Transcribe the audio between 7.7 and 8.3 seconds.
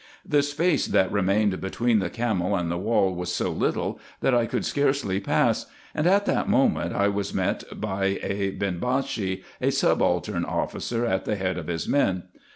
by